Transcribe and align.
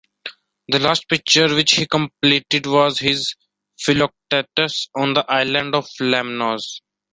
The 0.69 0.79
last 0.79 1.07
picture 1.07 1.53
which 1.53 1.73
he 1.73 1.85
completed 1.85 2.65
was 2.65 2.97
his 2.97 3.35
"Philoctetus 3.79 4.87
on 4.95 5.13
the 5.13 5.23
Island 5.31 5.75
of 5.75 5.87
Lemnos". 5.99 6.81